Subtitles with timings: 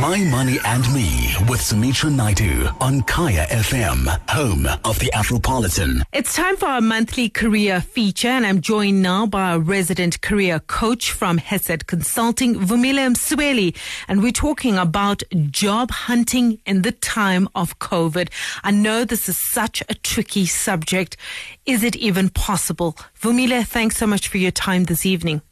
[0.00, 6.00] My Money and Me with Sumitra Nydoo on Kaya FM, home of the Afropolitan.
[6.14, 10.60] It's time for our monthly career feature, and I'm joined now by a resident career
[10.60, 13.76] coach from Hesed Consulting, Vumile Msweli,
[14.08, 18.30] and we're talking about job hunting in the time of COVID.
[18.64, 21.18] I know this is such a tricky subject.
[21.66, 22.96] Is it even possible?
[23.20, 25.42] Vumile, thanks so much for your time this evening.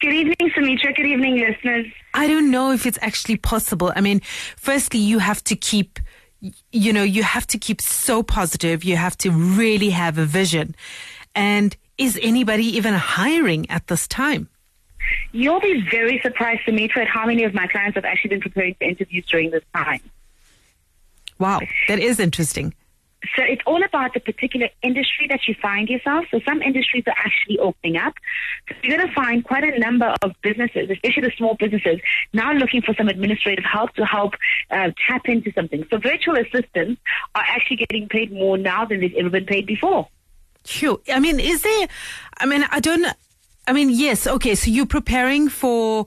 [0.00, 0.92] Good evening, Sumitra.
[0.92, 1.86] Good evening, listeners.
[2.14, 3.92] I don't know if it's actually possible.
[3.94, 4.20] I mean,
[4.56, 5.98] firstly, you have to keep,
[6.72, 8.84] you know, you have to keep so positive.
[8.84, 10.74] You have to really have a vision.
[11.34, 14.48] And is anybody even hiring at this time?
[15.32, 18.74] You'll be very surprised, Sumitra, at how many of my clients have actually been preparing
[18.74, 20.00] for interviews during this time.
[21.38, 22.74] Wow, that is interesting.
[23.34, 26.26] So it's all about the particular industry that you find yourself.
[26.30, 28.14] So some industries are actually opening up.
[28.68, 32.00] So you're going to find quite a number of businesses, especially the small businesses,
[32.32, 34.34] now looking for some administrative help to help
[34.70, 35.84] uh, tap into something.
[35.90, 37.00] So virtual assistants
[37.34, 40.08] are actually getting paid more now than they've ever been paid before.
[40.64, 40.98] Sure.
[41.12, 41.88] I mean, is there,
[42.38, 43.06] I mean, I don't,
[43.66, 44.26] I mean, yes.
[44.26, 44.54] Okay.
[44.54, 46.06] So you're preparing for,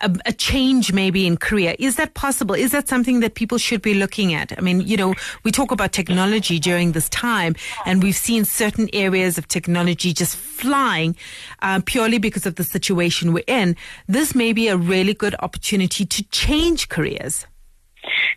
[0.00, 1.74] a, a, change maybe in career.
[1.78, 2.54] Is that possible?
[2.54, 4.56] Is that something that people should be looking at?
[4.56, 8.88] I mean, you know, we talk about technology during this time, and we've seen certain
[8.92, 11.16] areas of technology just flying
[11.62, 13.76] uh, purely because of the situation we're in.
[14.06, 17.46] This may be a really good opportunity to change careers.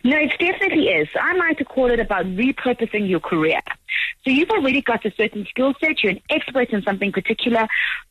[0.04, 1.08] No, it definitely is.
[1.20, 3.60] I like to call it about repurposing your career.
[4.24, 6.02] So you've already got a certain skill set.
[6.02, 7.66] You're an expert in something particular.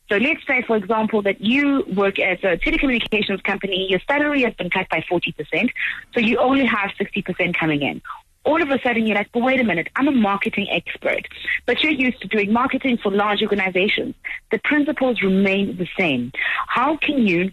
[0.08, 3.86] So let's say, for example, that you work at a telecommunications company.
[3.88, 5.70] Your salary has been cut by 40%.
[6.14, 8.02] So you only have 60% coming in.
[8.44, 11.28] All of a sudden, you're like, but wait a minute, I'm a marketing expert.
[11.66, 14.14] But you're used to doing marketing for large organizations.
[14.50, 16.32] The principles remain the same.
[16.66, 17.52] How can you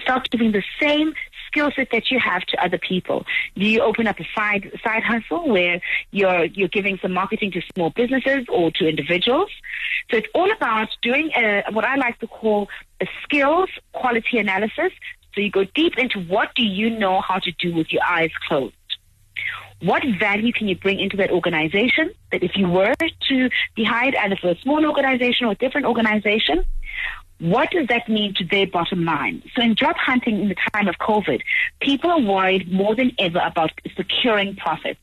[0.00, 1.14] start doing the same
[1.54, 3.24] skill set that you have to other people?
[3.56, 7.62] Do you open up a side side hustle where you're you're giving some marketing to
[7.74, 9.50] small businesses or to individuals?
[10.10, 12.68] So it's all about doing a, what I like to call
[13.00, 14.92] a skills quality analysis.
[15.34, 18.30] So you go deep into what do you know how to do with your eyes
[18.48, 18.74] closed.
[19.82, 22.94] What value can you bring into that organization that if you were
[23.28, 26.64] to be hired either for a small organization or a different organization,
[27.40, 29.42] what does that mean to their bottom line?
[29.54, 31.40] So in job hunting in the time of COVID,
[31.80, 35.00] people are worried more than ever about securing profits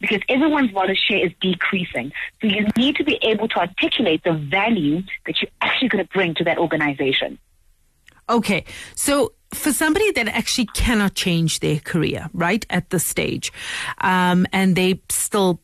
[0.00, 2.12] because everyone's wallet share is decreasing.
[2.40, 6.10] So you need to be able to articulate the value that you're actually going to
[6.10, 7.38] bring to that organization.
[8.28, 8.64] Okay.
[8.94, 13.52] So for somebody that actually cannot change their career, right, at this stage,
[14.00, 15.60] um, and they still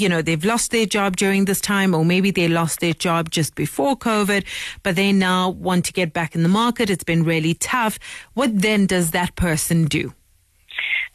[0.00, 3.30] you know, they've lost their job during this time, or maybe they lost their job
[3.30, 4.44] just before COVID,
[4.82, 6.90] but they now want to get back in the market.
[6.90, 7.98] It's been really tough.
[8.34, 10.12] What then does that person do?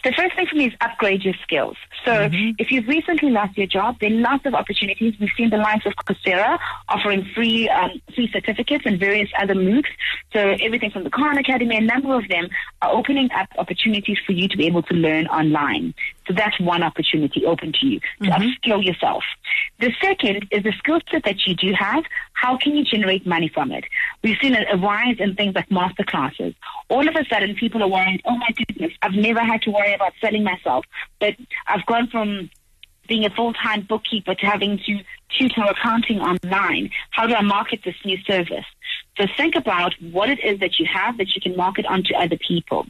[0.04, 1.76] The first thing for me is upgrade your skills.
[2.06, 2.52] So mm-hmm.
[2.58, 5.16] if you've recently lost your job, there are lots of opportunities.
[5.20, 6.58] We've seen the likes of Coursera
[6.88, 9.90] offering free um, free certificates and various other MOOCs.
[10.32, 12.48] So everything from the Khan Academy, a number of them
[12.82, 15.94] are opening up opportunities for you to be able to learn online.
[16.30, 18.44] So that's one opportunity open to you to mm-hmm.
[18.44, 19.24] upskill yourself.
[19.80, 22.04] The second is the skill set that you do have.
[22.34, 23.84] How can you generate money from it?
[24.24, 26.54] We've seen a, rise in things like master classes.
[26.88, 29.94] All of a sudden, people are worried, oh my goodness, I've never had to worry
[29.94, 30.86] about selling myself,
[31.20, 31.36] but
[31.66, 32.52] I've gone from
[33.08, 35.00] being a full-time bookkeeper to having to
[35.36, 36.92] tutor accounting online.
[37.10, 38.66] How do I market this new service?
[39.18, 42.38] So think about what it is that you have that you can market onto other
[42.38, 42.86] people.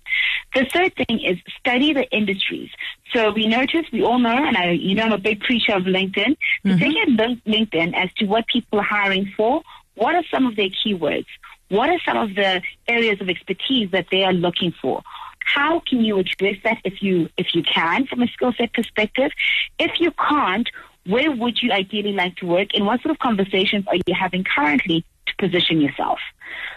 [0.56, 2.70] The third thing is study the industries.
[3.14, 5.84] So we notice, we all know, and I, you know, I'm a big preacher of
[5.84, 6.38] LinkedIn.
[6.64, 6.78] So mm-hmm.
[6.78, 9.62] take a LinkedIn as to what people are hiring for.
[9.96, 11.28] What are some of their keywords?
[11.70, 15.04] What are some of the areas of expertise that they are looking for?
[15.46, 19.32] How can you address that if you if you can from a skill set perspective?
[19.78, 20.70] If you can't,
[21.06, 24.44] where would you ideally like to work and what sort of conversations are you having
[24.44, 26.20] currently to position yourself?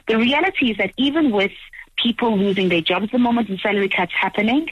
[0.09, 1.52] The reality is that even with
[1.97, 4.69] people losing their jobs at the moment and salary cuts happening,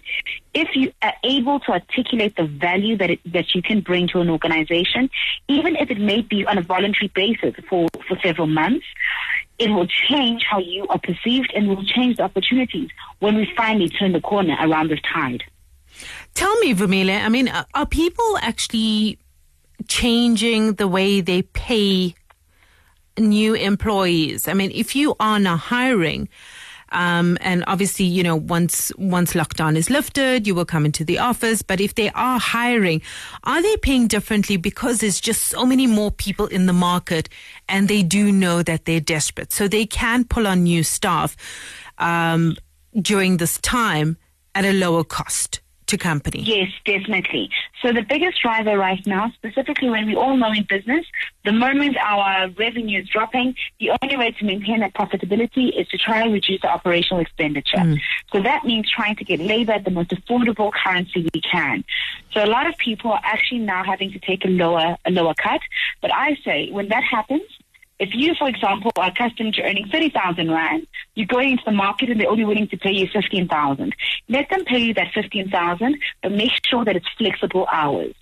[0.55, 4.21] if you are able to articulate the value that it, that you can bring to
[4.21, 5.11] an organization,
[5.49, 8.85] even if it may be on a voluntary basis for, for several months,
[9.59, 12.89] it will change how you are perceived and will change the opportunities
[13.19, 15.45] when we finally turn the corner around this tide.
[16.35, 19.19] Tell me, Vumile, I mean, are people actually
[19.89, 22.15] changing the way they pay
[23.19, 24.49] new employees?
[24.49, 26.29] I mean, if you are now hiring,
[26.93, 31.19] Um, and obviously, you know, once once lockdown is lifted, you will come into the
[31.19, 31.63] office.
[31.63, 33.03] But if they are hiring,
[33.45, 34.57] are they paying differently?
[34.57, 37.29] Because there's just so many more people in the market,
[37.69, 41.37] and they do know that they're desperate, so they can pull on new staff
[41.99, 42.57] um,
[43.01, 44.17] during this time
[44.55, 45.60] at a lower cost
[45.91, 46.43] to company.
[46.43, 47.51] Yes, definitely.
[47.83, 51.05] So the biggest driver right now, specifically when we all know in business,
[51.45, 55.99] the moment our revenue is dropping, the only way to maintain that profitability is to
[55.99, 57.79] try and reduce the operational expenditure.
[57.79, 57.99] Mm.
[58.33, 61.85] So that means trying to get labor at the most affordable currency we can.
[62.33, 65.35] So a lot of people are actually now having to take a lower a lower
[65.35, 65.61] cut.
[66.01, 67.43] But I say when that happens,
[68.01, 72.09] if you, for example, are accustomed to earning 30,000 Rand, you're going into the market
[72.09, 73.95] and they're only willing to pay you 15,000.
[74.29, 78.15] Let them pay you that 15,000, but make sure that it's flexible hours.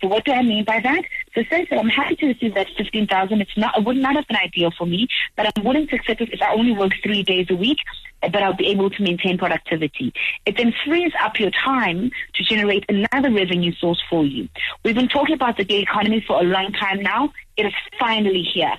[0.00, 1.02] So what do I mean by that?
[1.34, 3.40] So say that I'm happy to receive that 15,000.
[3.40, 6.20] It's not, it would not have been ideal for me, but I'm willing to accept
[6.20, 7.78] it if I only work three days a week,
[8.20, 10.12] but I'll be able to maintain productivity.
[10.46, 14.48] It then frees up your time to generate another revenue source for you.
[14.84, 17.32] We've been talking about the gig economy for a long time now.
[17.56, 18.74] It is finally here.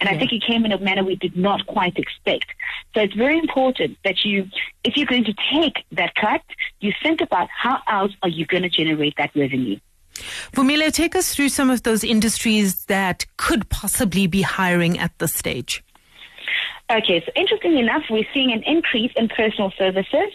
[0.00, 0.16] And yeah.
[0.16, 2.46] I think it came in a manner we did not quite expect.
[2.94, 4.48] So it's very important that you,
[4.82, 6.42] if you're going to take that cut,
[6.80, 9.78] you think about how else are you going to generate that revenue.
[10.52, 15.34] Vumile, take us through some of those industries that could possibly be hiring at this
[15.34, 15.82] stage.
[16.90, 20.30] Okay, so interestingly enough, we're seeing an increase in personal services.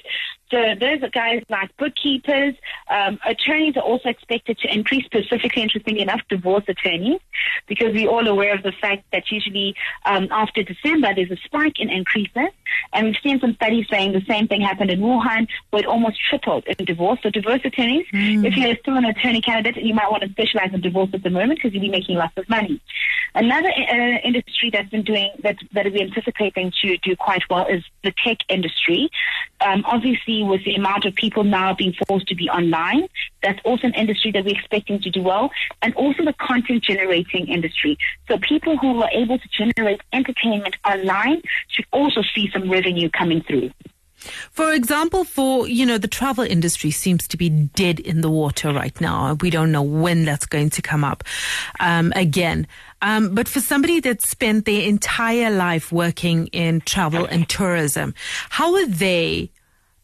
[0.52, 2.56] So those are guys like bookkeepers.
[2.90, 7.20] Um, attorneys are also expected to increase, specifically, interestingly enough, divorce attorneys,
[7.68, 9.76] because we're all aware of the fact that usually
[10.06, 12.50] um, after December there's a spike in increases.
[12.94, 16.18] And we've seen some studies saying the same thing happened in Wuhan, where it almost
[16.30, 17.20] tripled in divorce.
[17.22, 18.46] So divorce attorneys, mm.
[18.46, 21.30] if you're still an attorney candidate, you might want to specialize in divorce at the
[21.30, 22.82] moment because you'll be making lots of money.
[23.36, 27.84] Another uh, industry that's been doing that that we're anticipating to do quite well is
[28.04, 29.10] the tech industry.
[29.62, 33.08] Um, obviously, with the amount of people now being forced to be online,
[33.42, 35.50] that's also an industry that we're expecting to do well,
[35.82, 37.98] and also the content generating industry.
[38.28, 43.42] So people who are able to generate entertainment online should also see some revenue coming
[43.42, 43.72] through.
[44.52, 48.74] For example, for, you know, the travel industry seems to be dead in the water
[48.74, 49.38] right now.
[49.40, 51.24] We don't know when that's going to come up
[51.80, 52.68] um, again.
[53.02, 58.14] Um, but for somebody that spent their entire life working in travel and tourism,
[58.50, 59.52] how are they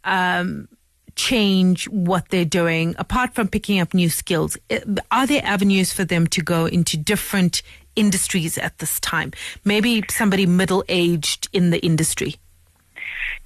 [0.06, 0.68] um,
[1.16, 4.58] change what they're doing apart from picking up new skills?
[5.12, 7.62] Are there avenues for them to go into different
[7.96, 9.32] industries at this time?
[9.64, 12.36] Maybe somebody middle aged in the industry.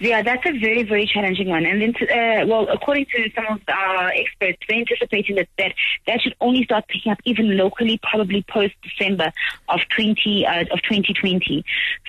[0.01, 1.65] Yeah, that's a very, very challenging one.
[1.65, 5.73] And then, uh, well, according to some of our experts, they're anticipating that, that
[6.07, 9.33] that should only start picking up even locally, probably post December
[9.67, 11.65] of 20 uh, of 2020.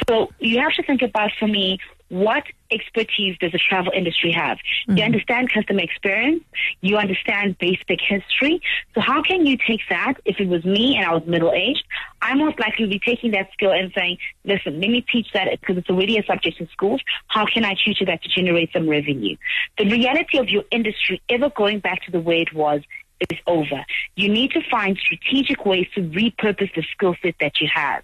[0.08, 1.80] So you have to think about, for me,
[2.10, 2.42] what
[2.72, 4.58] expertise does the travel industry have?
[4.58, 4.98] Mm-hmm.
[4.98, 6.42] You understand customer experience,
[6.80, 8.60] you understand basic history.
[8.94, 10.14] So how can you take that?
[10.24, 11.84] If it was me and I was middle aged,
[12.20, 15.48] I most likely would be taking that skill and saying, listen, let me teach that
[15.60, 17.00] because it's already a subject in schools.
[17.28, 19.36] How can I tutor that to generate some revenue?
[19.78, 22.82] The reality of your industry ever going back to the way it was
[23.30, 23.84] is over.
[24.16, 28.02] You need to find strategic ways to repurpose the skill set that you have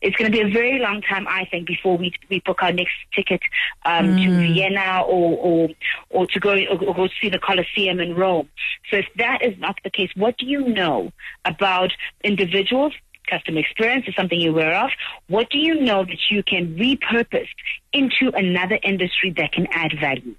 [0.00, 2.72] it's going to be a very long time, I think, before we we book our
[2.72, 3.40] next ticket
[3.84, 4.24] um, mm.
[4.24, 5.68] to Vienna or or
[6.10, 8.48] or to go or, or go see the Colosseum in Rome.
[8.90, 11.12] So if that is not the case, what do you know
[11.44, 11.92] about
[12.24, 12.94] individuals?
[13.28, 14.90] Customer experience is something you're aware of.
[15.28, 17.48] What do you know that you can repurpose
[17.92, 20.34] into another industry that can add value?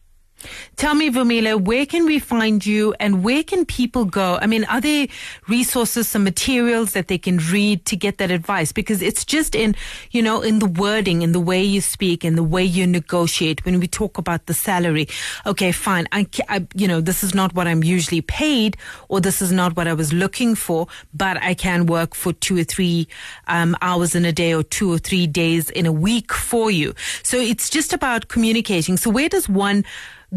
[0.75, 4.37] Tell me, Vumile, where can we find you and where can people go?
[4.41, 5.07] I mean, are there
[5.47, 8.71] resources, some materials that they can read to get that advice?
[8.71, 9.75] Because it's just in,
[10.11, 13.63] you know, in the wording, in the way you speak, in the way you negotiate
[13.65, 15.07] when we talk about the salary.
[15.45, 16.07] Okay, fine.
[16.11, 18.77] I, I you know, this is not what I'm usually paid
[19.09, 22.57] or this is not what I was looking for, but I can work for two
[22.57, 23.07] or three
[23.47, 26.93] um, hours in a day or two or three days in a week for you.
[27.23, 28.97] So it's just about communicating.
[28.97, 29.83] So where does one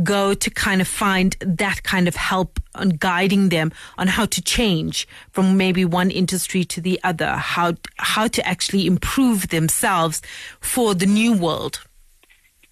[0.03, 4.43] go to kind of find that kind of help on guiding them on how to
[4.43, 10.21] change from maybe one industry to the other, how how to actually improve themselves
[10.61, 11.81] for the new world?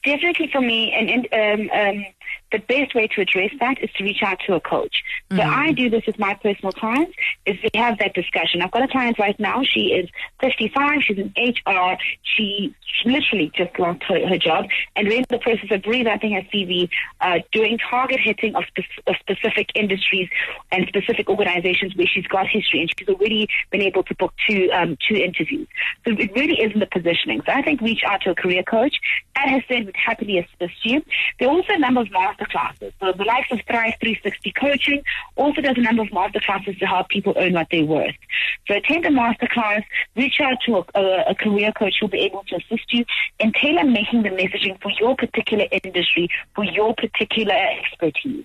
[0.04, 2.06] Definitely for me, and, and um, um,
[2.52, 5.02] the best way to address that is to reach out to a coach.
[5.30, 5.50] So mm-hmm.
[5.50, 7.12] I do this with my personal clients
[7.46, 8.62] is we have that discussion.
[8.62, 9.62] I've got a client right now.
[9.64, 10.08] She is
[10.40, 11.02] 55.
[11.02, 11.96] She's in HR.
[12.22, 14.66] She literally just lost her, her job
[14.96, 16.88] and we're in the process of revamping her CV,
[17.20, 20.28] uh, doing target hitting of, spe- of specific industries
[20.70, 24.70] and specific organizations where she's got history and she's already been able to book two,
[24.72, 25.66] um, two interviews.
[26.04, 27.40] So it really is in the positioning.
[27.46, 28.96] So I think reach out to a career coach
[29.36, 31.02] at Hesed would happily assist you.
[31.38, 32.10] There are also a number of
[32.42, 32.92] masterclasses.
[33.00, 35.02] So the likes of Thrive 360 Coaching
[35.36, 38.14] also does a number of masterclasses to help people earn what they're worth.
[38.68, 39.84] So attend a masterclass,
[40.16, 43.04] reach out to a, a, a career coach who'll be able to assist you
[43.38, 48.44] in tailor making the messaging for your particular industry, for your particular expertise.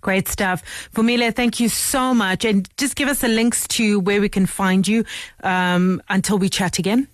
[0.00, 0.62] Great stuff.
[0.94, 2.44] Vumile, thank you so much.
[2.46, 5.04] And just give us the links to where we can find you
[5.42, 7.06] um, until we chat again.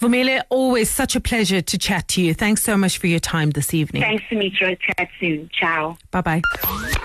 [0.00, 2.34] Vumile, always such a pleasure to chat to you.
[2.34, 4.02] Thanks so much for your time this evening.
[4.02, 4.76] Thanks, Sumitra.
[4.76, 5.48] Chat soon.
[5.58, 5.96] Ciao.
[6.10, 6.42] Bye bye.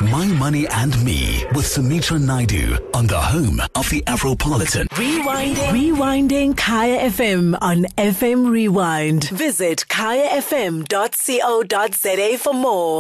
[0.01, 4.87] My Money and Me with Sumitra Nydoo on the home of the Afropolitan.
[4.89, 5.69] Rewinding.
[5.69, 9.29] Rewinding Kaya FM on FM Rewind.
[9.29, 10.87] Visit kayafm.co.za
[12.37, 12.91] for more.